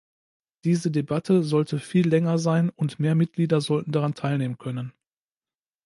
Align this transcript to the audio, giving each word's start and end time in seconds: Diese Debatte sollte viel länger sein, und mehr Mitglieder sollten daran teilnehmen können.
Diese 0.63 0.89
Debatte 0.89 1.43
sollte 1.43 1.77
viel 1.77 2.09
länger 2.09 2.39
sein, 2.39 2.69
und 2.71 2.99
mehr 2.99 3.13
Mitglieder 3.13 3.61
sollten 3.61 3.91
daran 3.91 4.15
teilnehmen 4.15 4.57
können. 4.57 4.93